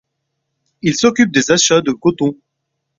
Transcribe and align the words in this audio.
Il 0.81 0.95
s'occupe 0.95 1.31
des 1.31 1.51
achats 1.51 1.81
de 1.81 1.91
coton. 1.91 2.35